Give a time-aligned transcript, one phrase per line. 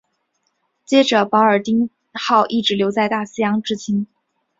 [0.83, 4.07] 接着保尔丁号一直留在大西洋执勤。